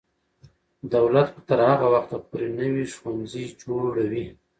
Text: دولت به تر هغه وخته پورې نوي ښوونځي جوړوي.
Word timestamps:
دولت 0.95 1.27
به 1.35 1.41
تر 1.47 1.59
هغه 1.69 1.87
وخته 1.95 2.15
پورې 2.29 2.47
نوي 2.59 2.85
ښوونځي 2.97 3.43
جوړوي. 3.63 4.25